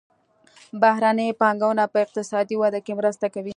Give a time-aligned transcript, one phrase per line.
[0.81, 3.49] بهرنۍ پانګونه په اقتصادي وده کې مرسته کوي.